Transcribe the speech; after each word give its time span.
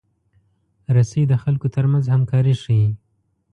رسۍ 0.95 1.23
د 1.27 1.33
خلکو 1.43 1.67
ترمنځ 1.75 2.05
همکاري 2.13 2.53
ښيي. 2.61 2.89